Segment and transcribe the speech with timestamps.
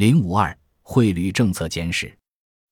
[0.00, 2.10] 零五二汇率政策简史，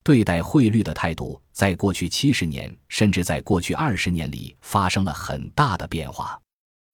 [0.02, 6.40] 对待汇率的态度，在过去七十年，甚至在过去二十年里，发生了很大的变化。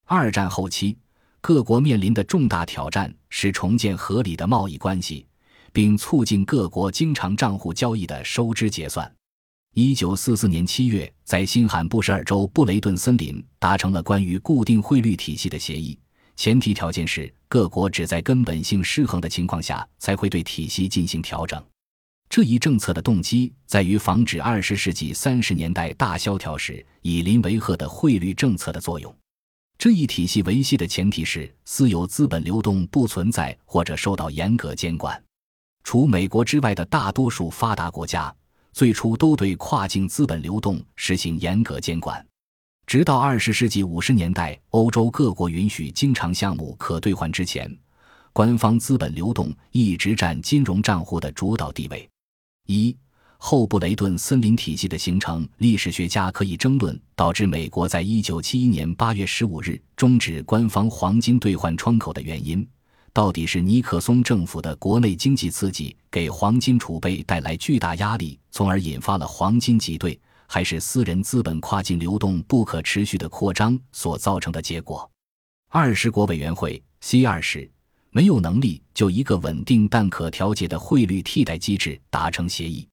[0.07, 0.99] 二战后期，
[1.41, 5.25] 各国面临的重大挑战是重建合理的贸易关系，
[5.73, 9.09] 并促进各国经常账户交易的收支结算。
[9.75, 15.97] 一九四四年七月，在新罕布什尔州布雷顿森林达成了关于固定汇率体系的协议，
[16.37, 21.63] 前提条件是各国只在根本性失衡的情况下才会对体系进行调整。
[22.29, 29.15] 这一政策的动机在于防止二十世纪三十年代大萧条时以邻为壑的汇率政策的作用。
[29.79, 35.23] 这一体系维系的前提是私有资本流动不存在或者受到严格监管。
[35.85, 38.35] 除美国之外的大多数发达国家
[38.73, 42.25] 最初都对跨境资本流动实行严格监管，
[42.87, 47.75] 直到二十世纪五十年代，欧洲各国允许经常项目可兑换之前，
[48.33, 52.09] 官方资本流动一直占金融账户的主导地位。
[52.67, 52.95] 一
[53.39, 62.67] 后布雷顿森林体系的形成，历史学家可以争论导致美国在一九七一年八月十五日终止官方黄金兑换窗口的原因，
[63.13, 75.11] 到底是尼克松政府的国内经济刺激给黄金储备带来巨大压力，从而引发了黄金挤兑，还是私人资本跨境流动不可持续的扩张所造成的结果？
[75.71, 77.69] 二十国委员会 （C 二十）
[78.11, 82.89] 没有能力就一个稳定但可调节的汇率替代机制达成协议。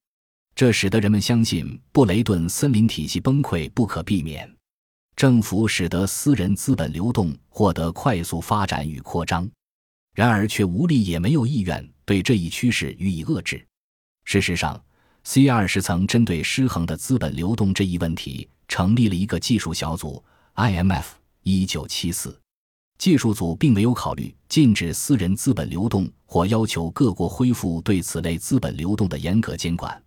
[0.56, 4.52] 这使得人们相信布雷顿森林体系崩溃不可避免。
[5.16, 9.50] 政府使得私人资本流动获得快速发展与扩张，
[10.16, 13.64] 然而却无力也没有意愿对这一趋势予以遏制。
[14.26, 14.84] 事实上
[15.24, 20.24] ，C 二十曾针对失衡的资本流动这一问题成立了一个技术小组
[20.56, 21.06] （IMF）。
[21.44, 22.40] 一九七四，
[23.00, 30.00] 技术组并没有考虑禁止私人资本流动或要求各国恢复对此类资本流动的严格监管。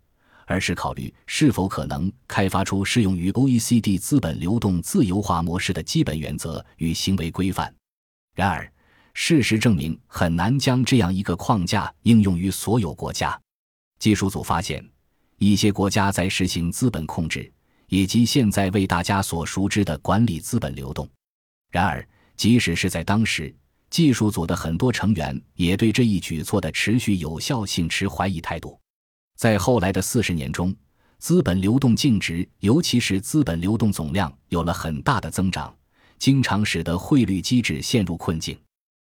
[0.45, 7.73] 而是考虑是否可能开发出适用于 OECD 资本流动自由化模式的基本原则与行为规范。
[8.35, 8.71] 然而，
[9.15, 13.37] 事实证明很难将这样一个框架应用于所有国家。
[13.97, 14.87] 技术组发现，
[15.51, 17.51] 一些国家在实行资本控制，
[17.87, 21.07] 以及现在为大家所熟知的管理资本流动。
[21.69, 23.53] 然而，即使是在当时，
[23.91, 28.79] 技术组的很多成员也对这一举措的持续有效性持怀疑态度。
[29.37, 30.75] 在后来的四十年中，
[31.19, 35.75] 资本流动净值，尤其是资本流动总量，有了很大的增长，
[36.17, 38.57] 经常使得汇率机制陷入困境。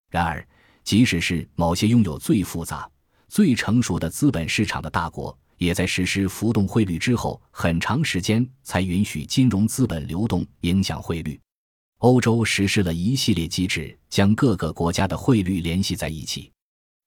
[0.10, 0.46] 然而，
[0.84, 2.90] 即使是某些拥有最复杂、
[3.28, 11.40] 最成熟的资本市场的大国，也在实施浮动汇率之后很长时间才允许金融资本流动影响汇率。
[12.00, 16.52] 欧洲实施了一系列机制，将各个国家的汇率联系在一起。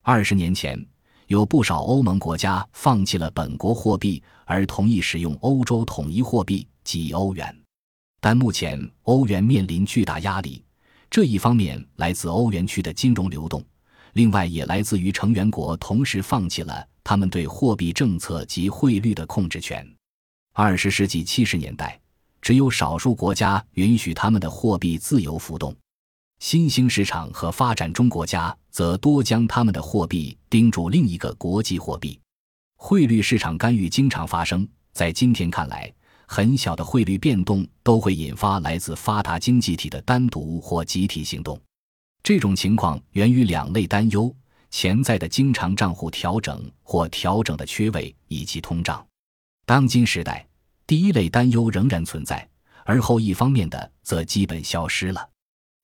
[0.02, 0.84] 二十年前。
[1.28, 7.52] 有不少欧盟国家放弃了本国货币，而同意使用欧洲统一货币即欧元。
[8.20, 10.64] 但目前欧元面临巨大压力，
[11.10, 13.60] 这一方面来自欧元区的金融流动，
[14.16, 19.86] 另外也来自于成员国同时放弃了他们对货币政策及汇率的控制权。
[20.54, 22.00] 二十世纪七十年代，
[22.40, 25.76] 只有少数国家允许他们的货币自由浮动。
[26.38, 32.18] 新兴市场和发展中国家则多将他们的货币盯住另一个国际货币，
[32.78, 34.66] 汇率市场干预经常发生。
[34.94, 35.92] 在今天看来，
[36.26, 41.60] 很小的汇率变动都会引发来自发达经济体的单独或集体行动。
[42.26, 44.34] 这种情况源于两类担忧：
[44.68, 49.06] 潜在的经常账户调整或调整的缺位，以及通胀。
[49.64, 50.44] 当今时代，
[50.88, 52.44] 第一类担忧仍然存在，
[52.84, 55.30] 而后一方面的则基本消失了。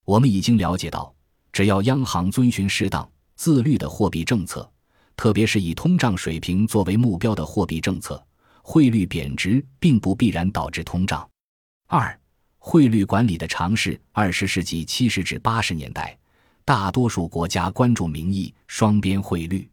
[0.05, 1.15] 我们已经了解到，
[1.53, 4.69] 只要央行遵循适当、自律的货币政策，
[5.15, 8.21] 特别是以通胀水平作为目标的货币政策，
[8.65, 11.31] 汇率贬值并不必然导致通胀。
[11.87, 12.21] 二、
[12.59, 13.97] 汇率管理的尝试。
[14.11, 16.19] 二十世纪七十至八十年代，
[16.65, 19.69] 大多数国家关注名义双边汇率，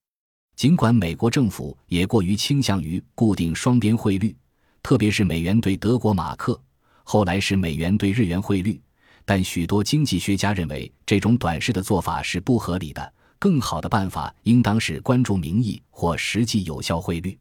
[0.56, 4.36] 尽管美国政府也过于倾向于固定双边汇率，
[4.82, 6.60] 特别是美元对德国马克，
[7.04, 8.82] 后来是美元对日元汇率。
[9.24, 13.14] 但许多经济学家认为，这种短视的做法是不合理的。
[13.38, 17.38] 更好的办法应当是关注名义或实际有效汇率。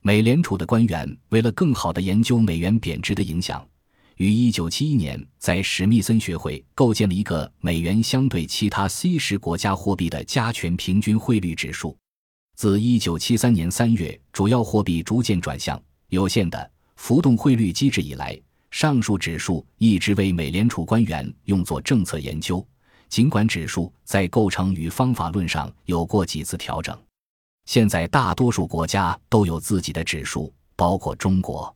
[0.00, 3.66] 美联储的官员为了更好地研究美元贬值的影响，
[4.16, 11.96] 于1971年在史密森学会构建了一个美元相对其他 C 十国家货币的加权平均汇率指数。
[12.56, 18.40] 自1973年3月主要货币逐渐转向有限的浮动汇率机制以来。
[18.70, 22.66] 上述指数一直为美联储官员用作政策研究，
[23.08, 26.96] 尽管指数在构成与方法论上有过几次调整。
[27.66, 31.72] 现在大多数国家都有自己的指数，包括中国。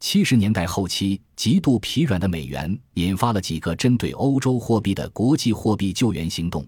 [0.00, 6.64] 七十年代后期，极度疲软的美元引发了几个针对欧洲货币的国际货币救援行动，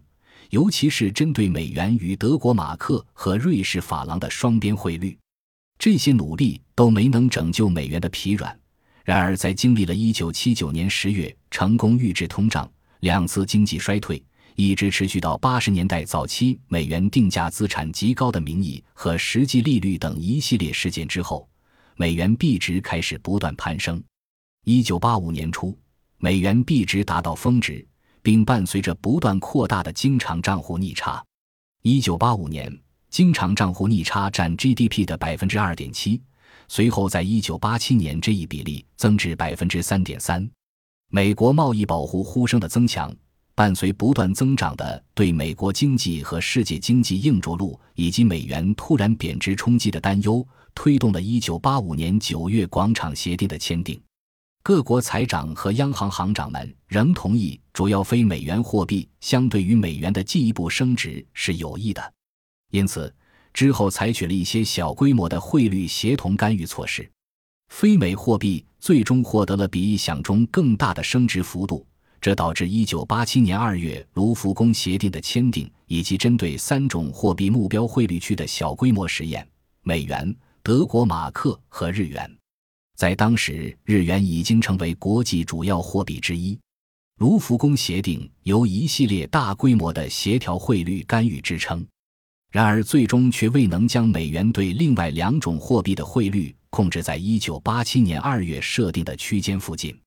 [0.50, 5.17] 尤其是针对美元与德国马克和瑞士法郎的双边汇率。
[5.79, 8.55] 这些努力都没能拯救美元的疲软。
[9.05, 12.69] 然而，在经历了一九七九年十月成功预制通胀、
[13.00, 14.23] 两次经济衰退，
[14.56, 21.49] 一直持续到八十年代早期美元定价资产极高的名义和实际利率等一系列事件之后。
[22.00, 24.02] 美元币值开始不断攀升。
[24.64, 25.79] 一九八五年初，
[26.17, 27.87] 美元币值达到峰值，
[28.23, 31.23] 并伴随着不断扩大的经常账户逆差。
[31.82, 32.75] 一九八五年，
[33.11, 36.23] 经常账户逆差占 GDP 的百分之二点七，
[36.69, 40.50] 随后在一九八七年，这一比例增至百分之三点三。
[41.11, 43.14] 美国贸易保护呼声的增强，
[43.55, 50.43] 伴随不断增长的对美国经济和世界经济硬着陆以及美元突然贬值冲击的担忧。
[50.75, 54.01] 推动了1985年9月广场协定的签订，
[54.63, 62.13] 各国财长和央行行长们仍同意，主要非美元货币相对于美元的进一步升值是有益的。
[62.71, 63.13] 因此，
[63.53, 67.11] 之后采取了一些小规模的汇率协同干预措施，
[67.69, 71.85] 非美货币最终获得了比意想中更大的升值幅度，
[72.21, 79.47] 这导致1987年2月卢浮宫协定的签订，以及针对三种货币目标汇率区的小规模实验：
[79.83, 80.35] 美元。
[80.62, 82.31] 德国马克和日元，
[82.95, 86.59] 在当时，日元已经成为国际主要货币之一。
[87.17, 91.87] 卢浮宫协定由一系列大规模的协调汇率干预支撑，
[92.51, 99.99] 然而最终却未能将美元对另外两种货币的汇率控制在1987年2月设定的区间附近。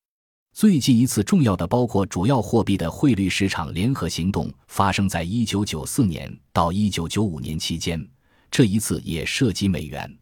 [0.56, 8.08] 最近一次重要的包括主要货币的汇率市场联合行动发生在1994年到1995年期间，
[8.52, 10.16] 这一次也涉及美元。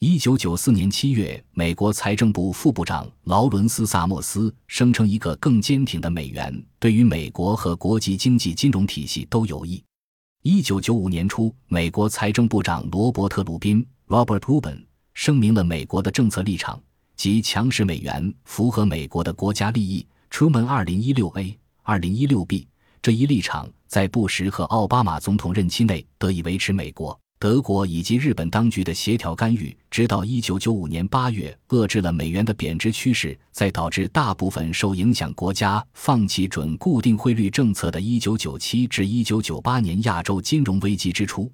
[0.00, 9.82] 一九九四年七月，美国财政部副部长劳伦斯·萨默斯声称，一个更坚挺的美元对于美国和国际经济金融体系都有益。
[10.42, 16.78] 一九九五年初，美国财政部长罗伯特·鲁宾 （Robert Rubin） 声明了美国的政策立场，
[17.16, 20.06] 即强势美元符合美国的国家利益。
[20.30, 22.68] Truman 二零一六 A、二零一六 B
[23.00, 26.74] 这一立场在布什和奥巴马总统任期内得以维持。
[26.74, 27.18] 美国。
[27.44, 41.52] 德国以及日本当局的协调干预，直到一九九五年八月，遏制了美元的贬值趋势，在导致大部分受影响国家放弃准固定汇率政策的一九九七至一九九八年亚洲金融危机之初，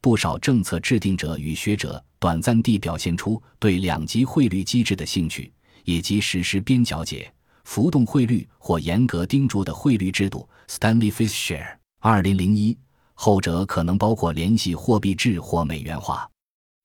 [0.00, 5.52] 不少政策制定者与学者短暂地表现出对两级汇率机制的兴趣，
[5.82, 7.28] 以及实施边角解、
[7.64, 10.48] 浮动汇率或严格盯住的汇率制度。
[10.68, 11.66] Stanley Fischer，
[11.98, 12.78] 二零零一。
[13.14, 16.28] 后者可能包括联系货币制或美元化。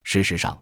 [0.04, 0.58] 事实上，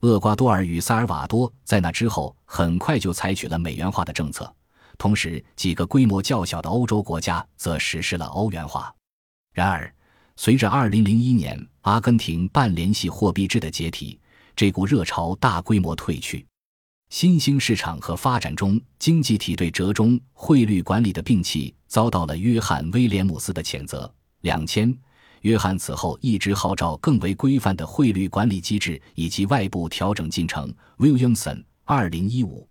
[0.00, 4.54] 厄瓜多尔与萨尔瓦多在那之后很快就采取了美元化的政策，
[4.98, 8.94] 同时几个规模较小的欧洲国家则实施了欧元化。
[9.52, 9.92] 然而，
[10.36, 14.20] 随着2001年阿根廷半联系货币制的解体，
[14.54, 16.46] 这股热潮大规模退去。
[17.08, 24.12] 新兴市场和发展中经济体对折中汇率管理的摒弃遭到了约翰·威廉姆斯的谴责。
[24.46, 24.96] 两千。
[25.40, 30.72] 约翰此后一直号召更为规范的汇率管理机制以及外部调整进程。
[30.98, 32.68] Williamson，二零一五，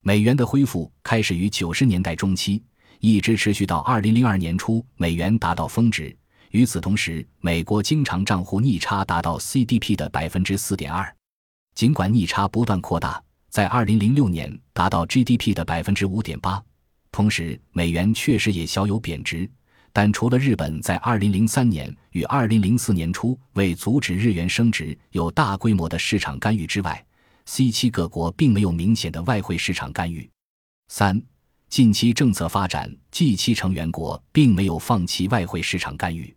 [0.00, 2.60] 美元的恢复开始于九十年代中期，
[2.98, 6.14] 一直持续到二零零二年初，美元达到峰值。
[6.50, 11.16] 与此同时，美国经常账户逆差达到 CDP 的百分之四点二。
[11.76, 16.62] 尽管逆差不断扩大，在二零零六年达到 GDP 的百分之五点八，
[17.12, 19.48] 同时美元确实也小有贬值。
[19.92, 27.04] 但除了日本在2003年与2004年初为阻止日元升值有大规模的市场干预之外
[27.46, 30.28] ，C7 各国并没有明显的外汇市场干预。
[30.88, 31.20] 三、
[31.68, 36.34] 近期政策发展，G7 成员国并没有放弃外汇市场干预。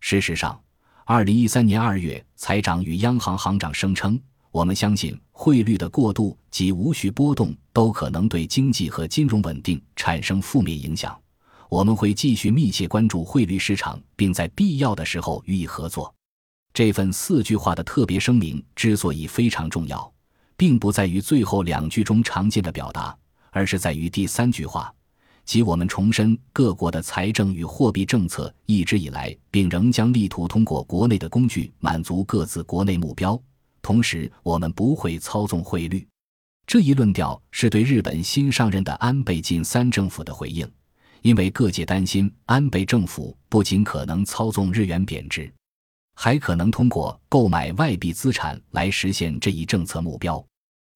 [0.00, 0.60] 事实上
[1.06, 11.16] ，2013年2月，财长与央行行长声称：“我们相信汇率的过度及无序波动都可能对经济和金融稳定产生负面影响。”
[11.68, 16.12] 我们会继续密切关注汇率市场，并在必要的时候予以合作。
[16.72, 20.10] 这份四句话的特别声明之所以非常重要，
[20.56, 23.16] 并不在于最后两句中常见的表达，
[23.50, 24.92] 而是在于第三句话，
[25.44, 33.40] 即我们重申各国的财政与货币政策一直以来，并仍将力图通过国内的工具满足各自国内目标。
[33.82, 36.06] 同时，我们不会操纵汇率。
[36.66, 40.70] 这一论调是对日本新上任的安倍晋三政府的回应。
[41.22, 45.52] 因为各界担心安倍政府不仅可能操纵日元贬值，
[46.14, 50.44] 还可能通过购买外币资产来实现这一政策目标。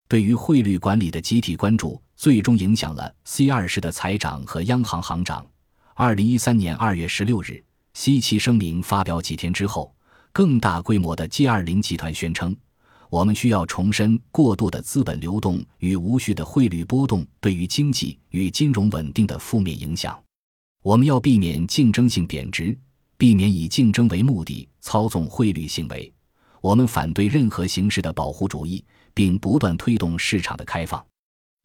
[0.08, 5.46] 对于汇率管理的集体关注，最终影响了 C 二十的财长和央行行长。
[5.94, 7.62] 二零一三年二月十六日
[7.94, 9.94] ，C 七声明发表几天之后，
[10.32, 12.56] 更大规模的 G 二零集团宣称。
[13.12, 20.18] 我们需要重申过度的资本流动与无序的汇率波动对于经济与金融稳定的负面影响。
[20.82, 22.74] 我们要避免竞争性贬值，
[23.18, 26.10] 避免以竞争为目的操纵汇率行为。
[26.62, 31.04] 我们反对任何形式的保护主义，并不断推动市场的开放。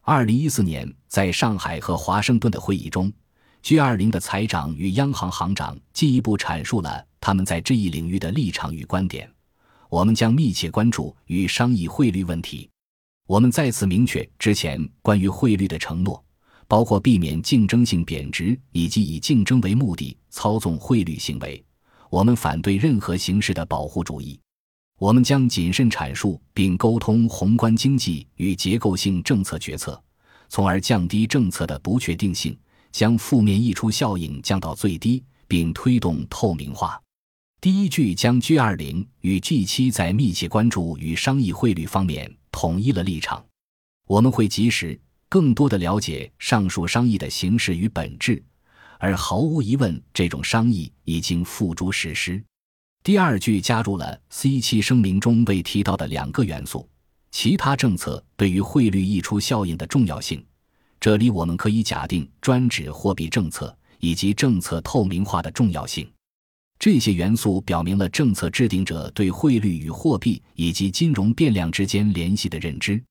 [0.02, 3.10] 二零一四年在上海和华盛顿的会议中
[3.62, 9.32] ，G 二零的财长与央行行长进一步阐述了他们在这一领域的立场与观点。
[9.88, 12.68] 我们将密切关注与商议汇率问题。
[13.26, 16.22] 我们再次明确之前关于汇率的承诺，
[16.66, 21.62] 包括避免竞争性贬值以及以竞争为目的操纵汇率行为。
[22.10, 24.38] 我们反对任何形式的保护主义。
[24.98, 30.02] 我们将谨慎阐述并沟通宏观经济与结构性政策决策，
[30.48, 32.58] 从而降低政策的不确定性，
[32.90, 37.00] 将负面溢出效应降到最低，并推动透明化。
[37.60, 43.44] 第一句将 G 二零与 G 七在密切关注与商议汇率方面统一了立场。
[44.06, 44.98] 我们会及时、
[45.28, 48.40] 更多的了解上述商议的形式与本质，
[49.00, 52.40] 而毫无疑问，这种商议已经付诸实施。
[53.02, 56.88] 第二句加入了 C 七声明中未提到的两个元素：
[57.32, 60.46] 其他政策对于汇率溢出效应的重要性。
[61.00, 66.08] 这里我们可以假定专指货币政策以及政策透明化的重要性。
[66.78, 73.02] 这些元素表明了政策制定者对汇率与货币以及金融变量之间联系的认知。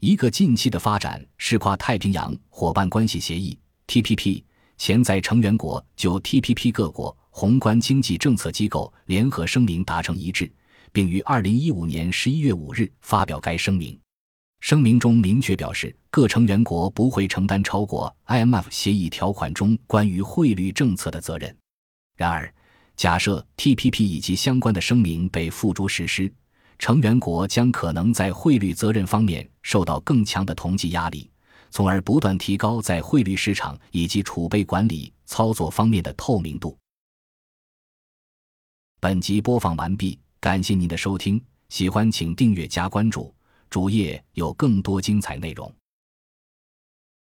[0.00, 3.56] 一个近期的发展是跨太平洋伙伴关系协议
[3.86, 4.42] （TPP），
[4.76, 10.52] 潜在成员国就 TPP 各国宏观经济政策机构联合声明达成一致，
[10.92, 13.96] 并于二零一五年十一月五日发表该声明。
[14.60, 21.54] 声明中明确表示，各成员国不会承担超过 IMF 协议条款中关于汇率政策的责任。
[22.16, 22.52] 然而，
[22.96, 26.32] 假设 TPP 以及相关的声明被付诸实施，
[26.78, 31.30] 成员国将可能在汇率责任方面受到更强的统计压力，
[31.70, 36.76] 从而不断提高在汇率市场以及储备管理操作方面的透明度。
[39.00, 43.34] 本集播放完毕，感谢您的收听，喜欢请订阅加关注，
[43.68, 45.70] 主页有更多精彩内容。